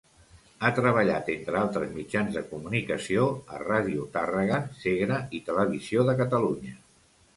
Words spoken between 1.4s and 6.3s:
altres mitjans de comunicació, a Ràdio Tàrrega, Segre i Televisió de